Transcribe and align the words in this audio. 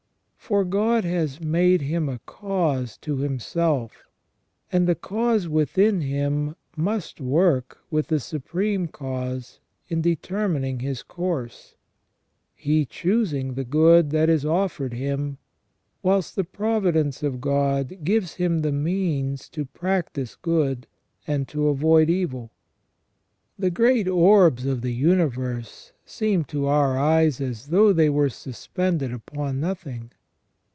For 0.51 0.65
God 0.65 1.05
has 1.05 1.39
made 1.39 1.81
him 1.83 2.09
a 2.09 2.19
cause 2.25 2.97
to 2.97 3.15
himself, 3.17 4.03
and 4.69 4.85
the 4.85 4.95
cause 4.95 5.47
within 5.47 6.01
him 6.01 6.57
must 6.75 7.21
work 7.21 7.77
with 7.89 8.07
the 8.07 8.19
Supreme 8.19 8.89
Cause 8.89 9.61
in 9.87 10.01
determining 10.01 10.79
his 10.81 11.03
course, 11.03 11.75
he 12.53 12.83
choosing 12.85 13.53
the 13.53 13.63
good 13.63 14.09
that 14.09 14.27
is 14.27 14.45
offered 14.45 14.93
him, 14.93 15.37
whilst 16.03 16.35
the 16.35 16.43
providence 16.43 17.23
of 17.23 17.39
God 17.39 17.99
gives 18.03 18.33
him 18.33 18.59
the 18.59 18.73
means 18.73 19.47
to 19.49 19.63
practise 19.63 20.35
good 20.35 20.85
and 21.25 21.47
to 21.47 21.69
avoid 21.69 22.09
evil. 22.09 22.51
The 23.57 23.71
great 23.71 24.09
orbs 24.09 24.65
of 24.65 24.81
the 24.81 24.91
universe 24.93 25.93
seem 26.05 26.43
to 26.45 26.65
our 26.65 26.97
eyes 26.99 27.39
as 27.39 27.67
though 27.67 27.93
they 27.93 28.09
were 28.09 28.27
suspended 28.29 29.13
upon 29.13 29.61
nothing. 29.61 30.11